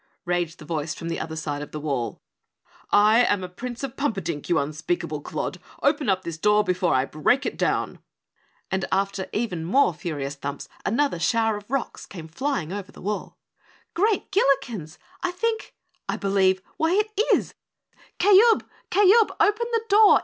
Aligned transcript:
raged 0.25 0.57
the 0.57 0.65
voice 0.65 0.95
from 0.95 1.09
the 1.09 1.19
other 1.19 1.35
side 1.35 1.61
of 1.61 1.69
the 1.71 1.79
wall. 1.79 2.23
"I 2.91 3.19
am 3.23 3.43
a 3.43 3.47
Prince 3.47 3.83
of 3.83 3.95
Pumperdink, 3.95 4.49
you 4.49 4.57
unspeakable 4.57 5.21
clod. 5.21 5.59
Open 5.83 6.09
up 6.09 6.23
this 6.23 6.39
door 6.39 6.63
before 6.63 6.95
I 6.95 7.05
break 7.05 7.45
it 7.45 7.55
down!" 7.55 7.99
And 8.71 8.85
after 8.91 9.27
even 9.31 9.63
more 9.63 9.93
furious 9.93 10.33
thumps 10.33 10.67
another 10.83 11.19
shower 11.19 11.55
of 11.57 11.69
rocks 11.69 12.07
came 12.07 12.27
flying 12.27 12.73
over 12.73 12.91
the 12.91 12.99
wall. 12.99 13.37
"Great 13.93 14.31
Gillikens! 14.31 14.97
I 15.21 15.29
think 15.29 15.75
I 16.09 16.17
believe 16.17 16.63
why 16.77 16.93
it 16.93 17.11
IS! 17.35 17.53
Kayub, 18.17 18.63
Kayub, 18.89 19.29
open 19.39 19.67
the 19.71 19.85
door! 19.87 20.19